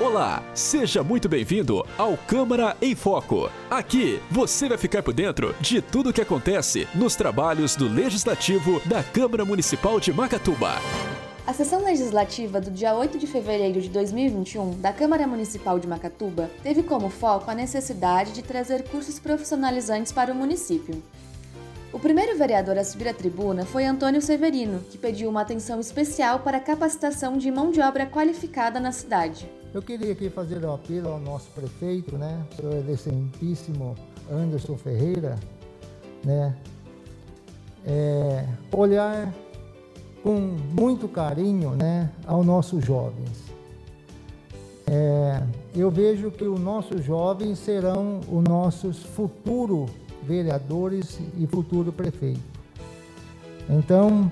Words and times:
Olá, 0.00 0.42
seja 0.54 1.04
muito 1.04 1.28
bem-vindo 1.28 1.86
ao 1.96 2.16
Câmara 2.16 2.76
em 2.82 2.96
Foco. 2.96 3.48
Aqui 3.70 4.20
você 4.28 4.68
vai 4.68 4.76
ficar 4.76 5.04
por 5.04 5.14
dentro 5.14 5.54
de 5.60 5.80
tudo 5.80 6.10
o 6.10 6.12
que 6.12 6.20
acontece 6.20 6.88
nos 6.96 7.14
trabalhos 7.14 7.76
do 7.76 7.86
Legislativo 7.86 8.82
da 8.86 9.04
Câmara 9.04 9.44
Municipal 9.44 10.00
de 10.00 10.12
Macatuba. 10.12 10.72
A 11.46 11.52
sessão 11.52 11.84
legislativa 11.84 12.60
do 12.60 12.72
dia 12.72 12.92
8 12.92 13.16
de 13.20 13.28
fevereiro 13.28 13.80
de 13.80 13.88
2021 13.88 14.80
da 14.80 14.92
Câmara 14.92 15.28
Municipal 15.28 15.78
de 15.78 15.86
Macatuba 15.86 16.50
teve 16.64 16.82
como 16.82 17.08
foco 17.08 17.48
a 17.48 17.54
necessidade 17.54 18.32
de 18.32 18.42
trazer 18.42 18.82
cursos 18.88 19.20
profissionalizantes 19.20 20.10
para 20.10 20.32
o 20.32 20.34
município. 20.34 21.00
O 21.92 22.00
primeiro 22.00 22.36
vereador 22.36 22.76
a 22.78 22.82
subir 22.82 23.06
à 23.06 23.14
tribuna 23.14 23.64
foi 23.64 23.84
Antônio 23.84 24.20
Severino, 24.20 24.80
que 24.90 24.98
pediu 24.98 25.30
uma 25.30 25.42
atenção 25.42 25.78
especial 25.78 26.40
para 26.40 26.56
a 26.56 26.60
capacitação 26.60 27.38
de 27.38 27.48
mão 27.52 27.70
de 27.70 27.80
obra 27.80 28.06
qualificada 28.06 28.80
na 28.80 28.90
cidade. 28.90 29.48
Eu 29.74 29.82
queria 29.82 30.12
aqui 30.12 30.30
fazer 30.30 30.64
um 30.64 30.72
apelo 30.72 31.08
ao 31.08 31.18
nosso 31.18 31.50
prefeito, 31.50 32.16
né, 32.16 32.46
o 32.52 32.54
senhor 32.54 32.88
excelentíssimo 32.88 33.96
Anderson 34.30 34.76
Ferreira, 34.76 35.36
né, 36.24 36.56
é, 37.84 38.46
olhar 38.70 39.34
com 40.22 40.38
muito 40.38 41.08
carinho, 41.08 41.70
né, 41.70 42.08
aos 42.24 42.46
nossos 42.46 42.84
jovens. 42.84 43.42
É, 44.86 45.42
eu 45.74 45.90
vejo 45.90 46.30
que 46.30 46.44
os 46.44 46.60
nossos 46.60 47.04
jovens 47.04 47.58
serão 47.58 48.20
os 48.30 48.44
nossos 48.44 49.02
futuros 49.02 49.90
vereadores 50.22 51.18
e 51.36 51.48
futuro 51.48 51.92
prefeito. 51.92 52.40
Então, 53.68 54.30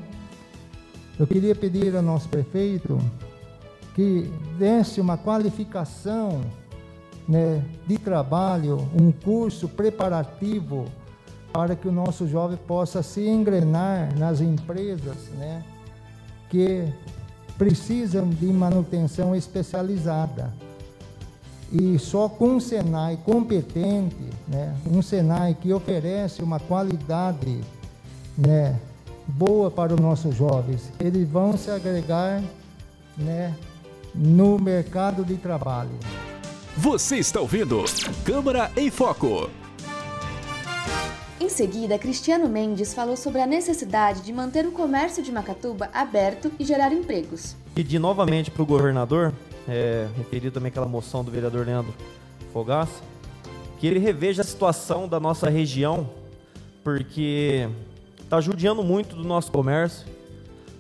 eu 1.19 1.27
queria 1.27 1.57
pedir 1.57 1.97
ao 1.97 2.03
nosso 2.03 2.29
prefeito 2.29 2.97
que 3.95 4.33
desse 4.59 5.01
uma 5.01 5.17
qualificação 5.17 6.41
né, 7.29 7.63
de 7.87 7.99
trabalho, 7.99 8.89
um 8.99 9.13
curso 9.13 9.69
preparativo 9.69 10.87
para 11.53 11.77
que 11.77 11.87
o 11.87 11.93
nosso 11.93 12.27
jovem 12.27 12.57
possa 12.57 13.03
se 13.03 13.27
engrenar 13.27 14.17
nas 14.19 14.41
empresas 14.41 15.29
né, 15.37 15.63
que 16.49 16.89
precisam 17.59 18.29
de 18.29 18.47
manutenção 18.47 19.37
especializada. 19.37 20.53
E 21.71 21.99
só 21.99 22.29
com 22.29 22.57
um 22.57 22.61
Senai 22.61 23.19
competente, 23.25 24.29
né, 24.49 24.75
um 24.91 25.01
Senai 25.03 25.55
que 25.55 25.73
oferece 25.73 26.43
uma 26.43 26.59
qualidade 26.59 27.61
né, 28.37 28.79
boa 29.27 29.71
para 29.71 29.95
os 29.95 30.01
nossos 30.01 30.35
jovens, 30.35 30.91
eles 30.99 31.29
vão 31.29 31.57
se 31.57 31.71
agregar 31.71 32.43
né, 33.17 33.55
no 34.15 34.59
mercado 34.59 35.25
de 35.25 35.37
trabalho. 35.37 35.99
Você 36.77 37.17
está 37.17 37.41
ouvindo 37.41 37.85
Câmara 38.25 38.71
em 38.77 38.91
Foco. 38.91 39.51
Em 41.41 41.49
seguida, 41.49 41.99
Cristiano 41.99 42.49
Mendes 42.49 42.95
falou 42.95 43.17
sobre 43.17 43.41
a 43.41 43.47
necessidade 43.47 44.23
de 44.23 44.33
manter 44.33 44.67
o 44.67 44.73
comércio 44.73 45.23
de 45.23 45.33
Macatuba 45.33 45.91
aberto 45.93 46.53
e 46.59 46.65
gerar 46.65 46.93
empregos. 46.93 47.57
Pedir 47.75 47.99
novamente 47.99 48.51
para 48.51 48.63
o 48.63 48.67
governador 48.67 49.33
é, 49.69 50.07
referido 50.17 50.53
também 50.53 50.71
àquela 50.71 50.87
moção 50.87 51.25
do 51.25 51.31
vereador 51.31 51.67
Leandro 51.67 51.93
Fogaça, 52.53 53.03
que 53.79 53.87
ele 53.87 53.99
reveja 53.99 54.43
a 54.43 54.45
situação 54.45 55.09
da 55.09 55.19
nossa 55.19 55.51
região, 55.51 56.09
porque 56.85 57.69
está 58.21 58.41
judiando 58.41 58.83
muito 58.83 59.17
do 59.17 59.25
nosso 59.25 59.51
comércio, 59.51 60.07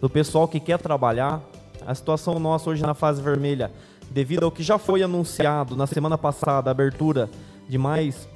do 0.00 0.08
pessoal 0.08 0.46
que 0.46 0.60
quer 0.60 0.78
trabalhar. 0.78 1.42
A 1.86 1.94
situação 1.94 2.38
nossa 2.38 2.70
hoje 2.70 2.82
na 2.82 2.94
fase 2.94 3.20
vermelha, 3.20 3.70
devido 4.10 4.44
ao 4.44 4.50
que 4.50 4.62
já 4.62 4.78
foi 4.78 5.02
anunciado 5.02 5.76
na 5.76 5.86
semana 5.86 6.16
passada, 6.16 6.70
a 6.70 6.72
abertura 6.72 7.28
de 7.68 7.78
mais 7.78 8.28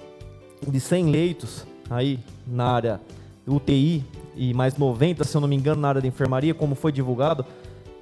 de 0.66 0.80
100 0.80 1.10
leitos 1.10 1.66
aí 1.90 2.18
na 2.46 2.66
área 2.66 3.00
UTI 3.46 4.04
e 4.34 4.52
mais 4.52 4.76
90, 4.76 5.24
se 5.24 5.36
eu 5.36 5.40
não 5.40 5.48
me 5.48 5.56
engano, 5.56 5.80
na 5.80 5.88
área 5.88 6.00
de 6.00 6.08
enfermaria, 6.08 6.54
como 6.54 6.74
foi 6.74 6.92
divulgado 6.92 7.44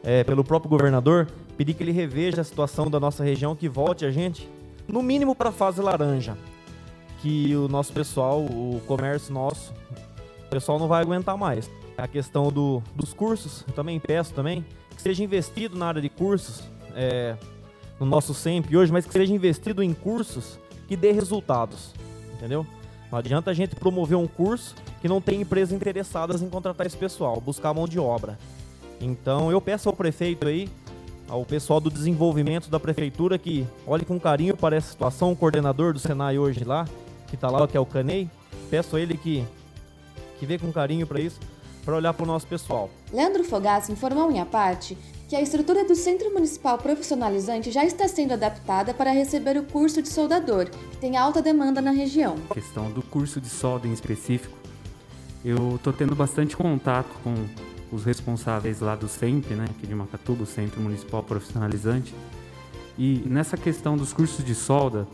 é, 0.02 0.24
pelo 0.24 0.42
próprio 0.44 0.70
governador, 0.70 1.28
pedir 1.56 1.74
que 1.74 1.82
ele 1.82 1.92
reveja 1.92 2.40
a 2.40 2.44
situação 2.44 2.90
da 2.90 2.98
nossa 2.98 3.22
região, 3.22 3.54
que 3.54 3.69
volte 3.69 4.04
a 4.04 4.10
gente, 4.10 4.48
no 4.88 5.02
mínimo 5.02 5.34
para 5.34 5.50
a 5.50 5.52
fase 5.52 5.80
laranja, 5.80 6.36
que 7.20 7.54
o 7.56 7.69
nosso 7.69 7.92
pessoal, 7.92 8.40
o 8.40 8.80
comércio 8.86 9.32
nosso, 9.32 9.72
o 10.46 10.50
pessoal 10.50 10.78
não 10.78 10.88
vai 10.88 11.02
aguentar 11.02 11.36
mais. 11.36 11.70
A 11.96 12.08
questão 12.08 12.50
do, 12.50 12.82
dos 12.94 13.14
cursos, 13.14 13.64
eu 13.69 13.72
também 13.72 14.00
peço 14.00 14.34
também, 14.34 14.64
que 14.94 15.03
seja 15.03 15.22
investido 15.22 15.77
na 15.77 15.87
área 15.87 16.03
de 16.03 16.09
cursos, 16.09 16.62
é, 16.94 17.37
no 17.99 18.06
nosso 18.06 18.34
SEMP 18.34 18.75
hoje, 18.77 18.93
mas 18.93 19.06
que 19.06 19.12
seja 19.12 19.32
investido 19.32 19.82
em 19.82 19.93
cursos 19.93 20.59
que 20.88 20.97
dê 20.97 21.12
resultados, 21.12 21.93
entendeu? 22.32 22.66
Não 23.10 23.19
adianta 23.19 23.50
a 23.50 23.55
gente 23.55 23.77
promover 23.77 24.16
um 24.16 24.27
curso 24.27 24.75
que 25.00 25.09
não 25.09 25.21
tem 25.21 25.41
empresas 25.41 25.72
interessadas 25.72 26.43
em 26.43 26.49
contratar 26.49 26.87
esse 26.87 26.97
pessoal, 26.97 27.41
buscar 27.41 27.72
mão 27.72 27.87
de 27.87 27.99
obra. 27.99 28.38
Então 29.00 29.50
eu 29.50 29.60
peço 29.60 29.88
ao 29.88 29.94
prefeito 29.94 30.47
aí 30.47 30.69
ao 31.28 31.44
pessoal 31.44 31.81
do 31.81 31.91
desenvolvimento 31.91 32.69
da 32.69 32.78
prefeitura 32.78 33.38
que 33.38 33.66
olhe 33.87 34.05
com 34.05 34.19
carinho 34.21 34.56
para 34.56 34.76
essa 34.76 34.91
situação, 34.91 35.32
o 35.32 35.37
coordenador 35.37 35.93
do 35.93 35.99
Senai 35.99 36.38
hoje 36.38 36.65
lá, 36.65 36.87
que 37.28 37.34
está 37.34 37.50
lá, 37.50 37.66
que 37.66 37.76
é 37.76 37.81
o 37.81 37.87
Canei, 37.87 38.28
peço 38.71 38.97
a 38.97 39.00
ele 39.00 39.16
que, 39.16 39.44
que 40.38 40.47
vê 40.47 40.59
com 40.59 40.72
carinho 40.72 41.06
para 41.06 41.21
isso, 41.21 41.41
para 41.84 41.96
olhar 41.96 42.14
para 42.14 42.24
o 42.24 42.26
nosso 42.26 42.46
pessoal. 42.46 42.90
Leandro 43.12 43.44
Fogassi 43.44 43.92
informou 43.92 44.30
em 44.30 44.40
a 44.40 44.46
parte 44.46 44.96
que 45.28 45.36
a 45.36 45.40
estrutura 45.40 45.84
do 45.84 45.94
Centro 45.94 46.32
Municipal 46.32 46.78
Profissionalizante 46.78 47.70
já 47.70 47.84
está 47.84 48.06
sendo 48.06 48.32
adaptada 48.32 48.92
para 48.92 49.10
receber 49.10 49.56
o 49.56 49.64
curso 49.64 50.02
de 50.02 50.08
soldador, 50.08 50.66
que 50.66 50.96
tem 50.98 51.16
alta 51.16 51.40
demanda 51.40 51.80
na 51.80 51.90
região. 51.90 52.36
A 52.50 52.54
questão 52.54 52.90
do 52.90 53.02
curso 53.02 53.40
de 53.40 53.48
solda 53.48 53.88
em 53.88 53.92
específico, 53.92 54.56
eu 55.44 55.76
estou 55.76 55.92
tendo 55.92 56.14
bastante 56.14 56.56
contato 56.56 57.08
com 57.22 57.34
os 57.90 58.04
responsáveis 58.04 58.80
lá 58.80 58.94
do 58.94 59.08
SEMP, 59.08 59.50
né, 59.50 59.66
aqui 59.70 59.86
de 59.86 59.94
Macatuba, 59.94 60.42
o 60.42 60.46
Centro 60.46 60.80
Municipal 60.80 61.22
Profissionalizante. 61.22 62.14
E 62.98 63.22
nessa 63.26 63.56
questão 63.56 63.96
dos 63.96 64.12
cursos 64.12 64.44
de 64.44 64.54
solda, 64.54 65.06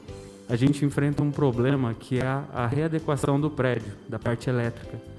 a 0.48 0.56
gente 0.56 0.84
enfrenta 0.84 1.22
um 1.22 1.30
problema 1.30 1.94
que 1.94 2.18
é 2.18 2.26
a, 2.26 2.44
a 2.52 2.66
readequação 2.66 3.40
do 3.40 3.50
prédio, 3.50 3.92
da 4.08 4.18
parte 4.18 4.50
elétrica. 4.50 5.09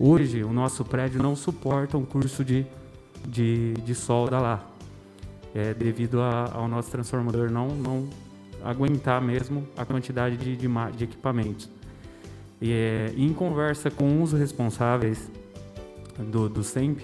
Hoje, 0.00 0.44
o 0.44 0.52
nosso 0.52 0.84
prédio 0.84 1.20
não 1.20 1.34
suporta 1.34 1.98
um 1.98 2.04
curso 2.04 2.44
de, 2.44 2.64
de, 3.26 3.74
de 3.74 3.94
solda 3.96 4.38
lá, 4.38 4.64
é, 5.52 5.74
devido 5.74 6.20
a, 6.20 6.52
ao 6.52 6.68
nosso 6.68 6.88
transformador 6.88 7.50
não, 7.50 7.66
não 7.68 8.08
aguentar 8.62 9.20
mesmo 9.20 9.66
a 9.76 9.84
quantidade 9.84 10.36
de, 10.36 10.56
de, 10.56 10.68
de 10.96 11.04
equipamentos. 11.04 11.68
E, 12.60 12.70
é, 12.70 13.12
em 13.16 13.32
conversa 13.32 13.90
com 13.90 14.22
os 14.22 14.32
responsáveis 14.32 15.28
do, 16.16 16.48
do 16.48 16.62
SEMP, 16.62 17.00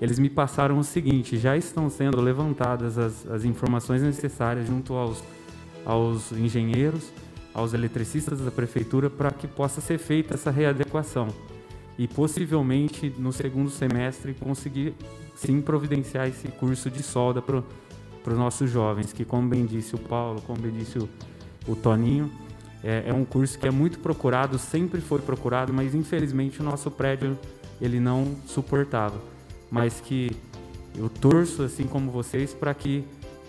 eles 0.00 0.18
me 0.18 0.30
passaram 0.30 0.78
o 0.78 0.84
seguinte: 0.84 1.36
já 1.36 1.54
estão 1.54 1.90
sendo 1.90 2.18
levantadas 2.18 2.96
as, 2.96 3.26
as 3.26 3.44
informações 3.44 4.00
necessárias 4.00 4.66
junto 4.66 4.94
aos, 4.94 5.22
aos 5.84 6.32
engenheiros, 6.32 7.12
aos 7.52 7.74
eletricistas 7.74 8.40
da 8.40 8.50
prefeitura, 8.50 9.10
para 9.10 9.30
que 9.30 9.46
possa 9.46 9.82
ser 9.82 9.98
feita 9.98 10.32
essa 10.32 10.50
readequação. 10.50 11.28
E 11.98 12.06
possivelmente 12.06 13.12
no 13.18 13.32
segundo 13.32 13.68
semestre 13.68 14.32
conseguir 14.32 14.94
sim 15.34 15.60
providenciar 15.60 16.28
esse 16.28 16.46
curso 16.48 16.88
de 16.88 17.02
solda 17.02 17.42
para 17.42 17.62
os 18.26 18.38
nossos 18.38 18.70
jovens, 18.70 19.12
que, 19.12 19.24
como 19.24 19.48
bem 19.48 19.66
disse 19.66 19.96
o 19.96 19.98
Paulo, 19.98 20.40
como 20.42 20.60
bem 20.60 20.70
disse 20.70 20.98
o, 20.98 21.08
o 21.66 21.74
Toninho, 21.74 22.30
é, 22.84 23.04
é 23.06 23.12
um 23.12 23.24
curso 23.24 23.58
que 23.58 23.66
é 23.66 23.70
muito 23.70 23.98
procurado, 23.98 24.58
sempre 24.58 25.00
foi 25.00 25.20
procurado, 25.20 25.72
mas 25.72 25.94
infelizmente 25.94 26.60
o 26.60 26.64
nosso 26.64 26.90
prédio 26.90 27.36
ele 27.80 27.98
não 27.98 28.36
suportava. 28.46 29.20
Mas 29.70 30.00
que 30.00 30.30
eu 30.96 31.08
torço, 31.08 31.62
assim 31.62 31.84
como 31.84 32.10
vocês, 32.10 32.54
para 32.54 32.72
que, 32.74 33.04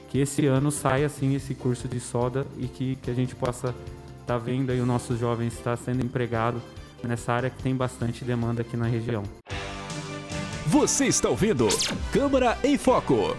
que 0.09 0.19
esse 0.19 0.45
ano 0.47 0.71
saia 0.71 1.05
assim 1.05 1.35
esse 1.35 1.53
curso 1.53 1.87
de 1.87 1.99
solda 1.99 2.45
e 2.57 2.67
que, 2.67 2.95
que 2.97 3.11
a 3.11 3.13
gente 3.13 3.35
possa 3.35 3.69
estar 4.21 4.25
tá 4.25 4.37
vendo 4.37 4.71
aí 4.71 4.79
os 4.81 4.87
nossos 4.87 5.19
jovens 5.19 5.53
estar 5.53 5.77
sendo 5.77 6.03
empregado 6.03 6.61
nessa 7.07 7.33
área 7.33 7.49
que 7.49 7.61
tem 7.61 7.75
bastante 7.75 8.23
demanda 8.23 8.61
aqui 8.61 8.75
na 8.75 8.85
região. 8.85 9.23
Você 10.67 11.05
está 11.05 11.29
ouvindo 11.29 11.67
Câmara 12.11 12.57
em 12.63 12.77
Foco. 12.77 13.35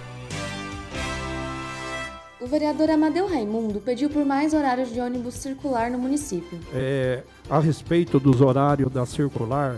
O 2.40 2.46
vereador 2.46 2.90
Amadeu 2.90 3.28
Raimundo 3.28 3.80
pediu 3.80 4.08
por 4.08 4.24
mais 4.24 4.54
horários 4.54 4.92
de 4.92 4.98
ônibus 4.98 5.34
circular 5.34 5.90
no 5.90 5.98
município. 5.98 6.58
É, 6.72 7.22
a 7.48 7.60
respeito 7.60 8.18
dos 8.18 8.40
horários 8.40 8.90
da 8.90 9.04
circular, 9.04 9.76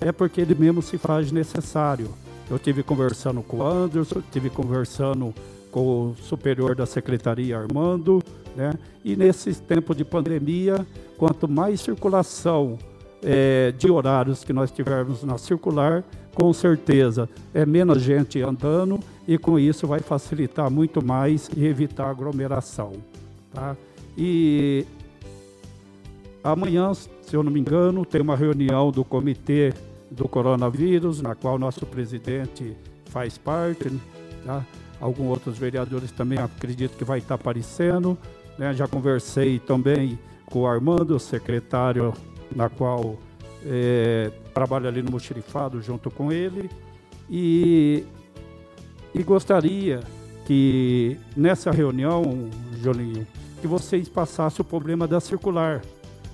é 0.00 0.12
porque 0.12 0.40
ele 0.42 0.54
mesmo 0.54 0.82
se 0.82 0.98
faz 0.98 1.32
necessário. 1.32 2.10
Eu 2.50 2.58
tive 2.58 2.82
conversando 2.82 3.42
com 3.42 3.56
o 3.56 3.66
Anderson, 3.66 4.22
tive 4.30 4.50
conversando 4.50 5.34
com 5.70 6.10
o 6.10 6.16
superior 6.16 6.76
da 6.76 6.84
secretaria 6.84 7.58
Armando, 7.58 8.22
né? 8.54 8.74
E 9.02 9.16
nesse 9.16 9.54
tempo 9.54 9.94
de 9.94 10.04
pandemia, 10.04 10.86
quanto 11.16 11.48
mais 11.48 11.80
circulação 11.80 12.78
é, 13.24 13.72
de 13.72 13.90
horários 13.90 14.44
que 14.44 14.52
nós 14.52 14.70
tivermos 14.70 15.24
na 15.24 15.38
circular, 15.38 16.04
com 16.34 16.52
certeza 16.52 17.28
é 17.54 17.64
menos 17.64 18.02
gente 18.02 18.42
andando 18.42 19.00
e 19.26 19.38
com 19.38 19.58
isso 19.58 19.86
vai 19.86 20.00
facilitar 20.00 20.70
muito 20.70 21.04
mais 21.04 21.48
e 21.56 21.64
evitar 21.64 22.10
aglomeração. 22.10 22.92
Tá? 23.52 23.76
E 24.16 24.84
amanhã, 26.42 26.92
se 26.92 27.08
eu 27.32 27.42
não 27.42 27.50
me 27.50 27.60
engano, 27.60 28.04
tem 28.04 28.20
uma 28.20 28.36
reunião 28.36 28.90
do 28.90 29.04
comitê 29.04 29.72
do 30.10 30.28
coronavírus, 30.28 31.20
na 31.20 31.34
qual 31.34 31.58
nosso 31.58 31.86
presidente 31.86 32.76
faz 33.06 33.38
parte, 33.38 33.90
tá? 34.44 34.64
Alguns 35.00 35.28
outros 35.28 35.58
vereadores 35.58 36.12
também 36.12 36.38
acredito 36.38 36.96
que 36.96 37.04
vai 37.04 37.18
estar 37.18 37.34
aparecendo. 37.34 38.16
Né? 38.56 38.72
Já 38.72 38.86
conversei 38.86 39.58
também 39.58 40.18
com 40.46 40.60
o 40.60 40.66
Armando, 40.66 41.18
secretário, 41.18 42.12
na 42.54 42.68
qual 42.68 43.16
é, 43.64 44.30
trabalha 44.52 44.88
ali 44.88 45.02
no 45.02 45.10
Mochirifado 45.10 45.80
junto 45.80 46.10
com 46.10 46.32
ele. 46.32 46.70
E, 47.28 48.04
e 49.14 49.22
gostaria 49.22 50.00
que 50.46 51.18
nessa 51.36 51.70
reunião, 51.70 52.50
Jolinho, 52.82 53.26
que 53.60 53.66
vocês 53.66 54.08
passassem 54.08 54.60
o 54.60 54.64
problema 54.64 55.06
da 55.08 55.20
circular. 55.20 55.80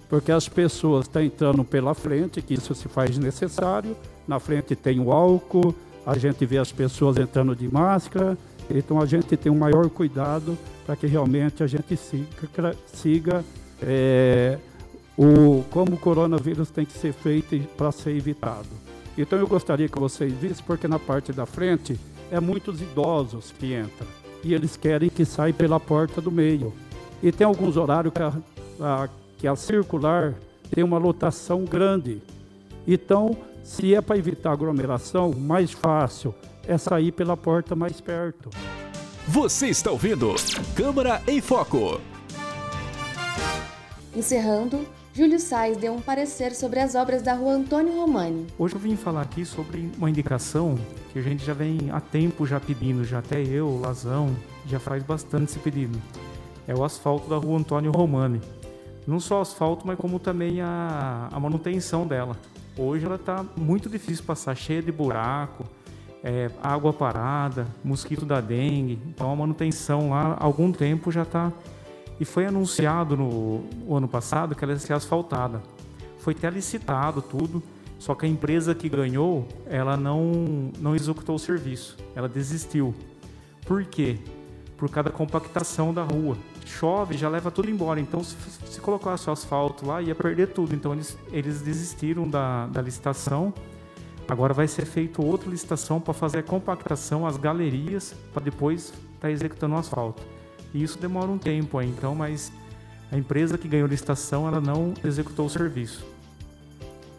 Porque 0.08 0.32
as 0.32 0.48
pessoas 0.48 1.06
estão 1.06 1.22
entrando 1.22 1.64
pela 1.64 1.94
frente, 1.94 2.42
que 2.42 2.54
isso 2.54 2.74
se 2.74 2.88
faz 2.88 3.16
necessário. 3.16 3.96
Na 4.26 4.40
frente 4.40 4.74
tem 4.74 4.98
o 4.98 5.12
álcool, 5.12 5.72
a 6.04 6.18
gente 6.18 6.44
vê 6.44 6.58
as 6.58 6.72
pessoas 6.72 7.16
entrando 7.16 7.54
de 7.54 7.72
máscara. 7.72 8.36
Então 8.68 9.00
a 9.00 9.06
gente 9.06 9.36
tem 9.36 9.50
um 9.50 9.58
maior 9.58 9.88
cuidado 9.88 10.58
para 10.84 10.96
que 10.96 11.06
realmente 11.06 11.62
a 11.62 11.66
gente 11.68 11.96
siga, 11.96 12.76
siga 12.86 13.44
é, 13.80 14.58
o, 15.20 15.62
como 15.68 15.96
o 15.96 15.98
coronavírus 15.98 16.70
tem 16.70 16.86
que 16.86 16.94
ser 16.94 17.12
feito 17.12 17.58
para 17.76 17.92
ser 17.92 18.16
evitado. 18.16 18.68
Então 19.18 19.38
eu 19.38 19.46
gostaria 19.46 19.86
que 19.86 19.98
vocês 19.98 20.32
vissem, 20.32 20.64
porque 20.64 20.88
na 20.88 20.98
parte 20.98 21.30
da 21.30 21.44
frente 21.44 22.00
é 22.30 22.40
muitos 22.40 22.80
idosos 22.80 23.52
que 23.58 23.74
entram 23.74 24.08
e 24.42 24.54
eles 24.54 24.78
querem 24.78 25.10
que 25.10 25.26
saia 25.26 25.52
pela 25.52 25.78
porta 25.78 26.22
do 26.22 26.32
meio. 26.32 26.72
E 27.22 27.30
tem 27.30 27.46
alguns 27.46 27.76
horários 27.76 28.14
que 28.14 28.22
a, 28.22 28.32
a, 28.80 29.08
que 29.36 29.46
a 29.46 29.54
circular 29.54 30.32
tem 30.70 30.82
uma 30.82 30.96
lotação 30.96 31.66
grande. 31.66 32.22
Então, 32.88 33.36
se 33.62 33.94
é 33.94 34.00
para 34.00 34.16
evitar 34.16 34.52
aglomeração, 34.52 35.32
mais 35.36 35.70
fácil 35.70 36.34
é 36.66 36.78
sair 36.78 37.12
pela 37.12 37.36
porta 37.36 37.76
mais 37.76 38.00
perto. 38.00 38.48
Você 39.28 39.66
está 39.66 39.90
ouvindo 39.90 40.34
Câmara 40.74 41.20
em 41.28 41.42
Foco. 41.42 42.00
Encerrando, 44.16 44.86
Júlio 45.20 45.38
Sais 45.38 45.76
deu 45.76 45.92
um 45.92 46.00
parecer 46.00 46.54
sobre 46.54 46.80
as 46.80 46.94
obras 46.94 47.20
da 47.20 47.34
rua 47.34 47.52
Antônio 47.52 47.92
Romani. 47.92 48.46
Hoje 48.58 48.74
eu 48.74 48.80
vim 48.80 48.96
falar 48.96 49.20
aqui 49.20 49.44
sobre 49.44 49.90
uma 49.98 50.08
indicação 50.08 50.78
que 51.12 51.18
a 51.18 51.22
gente 51.22 51.44
já 51.44 51.52
vem 51.52 51.90
há 51.92 52.00
tempo 52.00 52.46
já 52.46 52.58
pedindo, 52.58 53.04
já 53.04 53.18
até 53.18 53.42
eu, 53.42 53.78
Lazão, 53.78 54.34
já 54.66 54.80
faz 54.80 55.02
bastante 55.02 55.50
esse 55.50 55.58
pedido 55.58 56.00
é 56.66 56.74
o 56.74 56.82
asfalto 56.82 57.28
da 57.28 57.36
rua 57.36 57.58
Antônio 57.58 57.92
Romani. 57.92 58.40
Não 59.06 59.20
só 59.20 59.40
o 59.40 59.42
asfalto, 59.42 59.86
mas 59.86 59.98
como 59.98 60.18
também 60.18 60.62
a, 60.62 61.28
a 61.30 61.38
manutenção 61.38 62.06
dela. 62.06 62.34
Hoje 62.78 63.04
ela 63.04 63.16
está 63.16 63.44
muito 63.54 63.90
difícil 63.90 64.24
passar, 64.24 64.56
cheia 64.56 64.80
de 64.80 64.90
buraco, 64.90 65.66
é, 66.24 66.50
água 66.62 66.94
parada, 66.94 67.66
mosquito 67.84 68.24
da 68.24 68.40
dengue. 68.40 68.98
Então 69.06 69.30
a 69.30 69.36
manutenção 69.36 70.08
lá 70.08 70.38
há 70.40 70.44
algum 70.46 70.72
tempo 70.72 71.12
já 71.12 71.24
está. 71.24 71.52
E 72.20 72.24
foi 72.24 72.46
anunciado 72.46 73.16
no, 73.16 73.60
no 73.84 73.96
ano 73.96 74.06
passado 74.06 74.54
que 74.54 74.62
ela 74.62 74.74
ia 74.74 74.78
ser 74.78 74.92
asfaltada. 74.92 75.62
Foi 76.18 76.34
até 76.34 76.50
licitado 76.50 77.22
tudo, 77.22 77.62
só 77.98 78.14
que 78.14 78.26
a 78.26 78.28
empresa 78.28 78.74
que 78.74 78.88
ganhou, 78.88 79.48
ela 79.66 79.96
não, 79.96 80.70
não 80.78 80.94
executou 80.94 81.34
o 81.34 81.38
serviço, 81.38 81.96
ela 82.14 82.28
desistiu. 82.28 82.94
Por 83.66 83.84
quê? 83.84 84.18
Por 84.76 84.90
causa 84.90 85.10
da 85.10 85.16
compactação 85.16 85.92
da 85.94 86.02
rua 86.02 86.36
chove, 86.70 87.16
já 87.16 87.28
leva 87.28 87.50
tudo 87.50 87.70
embora. 87.70 88.00
Então, 88.00 88.22
se, 88.22 88.36
se 88.66 88.80
colocasse 88.80 89.28
o 89.28 89.32
asfalto 89.32 89.86
lá, 89.86 90.00
ia 90.00 90.14
perder 90.14 90.48
tudo. 90.48 90.74
Então, 90.74 90.92
eles, 90.92 91.18
eles 91.32 91.60
desistiram 91.60 92.28
da, 92.28 92.66
da 92.68 92.80
licitação. 92.80 93.52
Agora 94.28 94.54
vai 94.54 94.68
ser 94.68 94.84
feito 94.84 95.24
outra 95.24 95.50
licitação 95.50 96.00
para 96.00 96.14
fazer 96.14 96.38
a 96.38 96.42
compactação, 96.42 97.26
as 97.26 97.36
galerias, 97.36 98.14
para 98.32 98.44
depois 98.44 98.84
estar 98.84 99.00
tá 99.20 99.30
executando 99.30 99.74
o 99.74 99.78
asfalto. 99.78 100.22
E 100.72 100.82
isso 100.82 100.98
demora 100.98 101.30
um 101.30 101.38
tempo 101.38 101.78
aí, 101.78 101.88
então, 101.88 102.14
mas 102.14 102.52
a 103.10 103.16
empresa 103.16 103.58
que 103.58 103.66
ganhou 103.66 103.86
a 103.86 103.90
licitação, 103.90 104.46
ela 104.46 104.60
não 104.60 104.94
executou 105.04 105.46
o 105.46 105.50
serviço. 105.50 106.04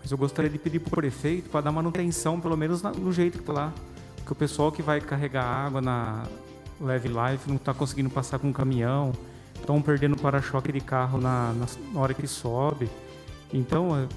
Mas 0.01 0.11
eu 0.11 0.17
gostaria 0.17 0.49
de 0.49 0.57
pedir 0.57 0.79
para 0.79 0.87
o 0.87 0.91
prefeito 0.91 1.49
para 1.49 1.61
dar 1.61 1.71
manutenção, 1.71 2.39
pelo 2.39 2.57
menos 2.57 2.81
no 2.81 3.11
jeito 3.11 3.33
que 3.33 3.43
está 3.43 3.53
lá. 3.53 3.73
Porque 4.15 4.33
o 4.33 4.35
pessoal 4.35 4.71
que 4.71 4.81
vai 4.81 5.01
carregar 5.01 5.43
água 5.43 5.81
na 5.81 6.23
Leve 6.79 7.09
Life 7.09 7.47
não 7.47 7.57
está 7.57 7.73
conseguindo 7.73 8.09
passar 8.09 8.39
com 8.39 8.49
o 8.49 8.53
caminhão 8.53 9.11
estão 9.61 9.81
perdendo 9.81 10.17
para-choque 10.17 10.71
de 10.71 10.81
carro 10.81 11.19
na, 11.19 11.53
na, 11.53 11.99
hora 11.99 12.13
que 12.13 12.27
sobe. 12.27 12.89
Então, 13.53 14.07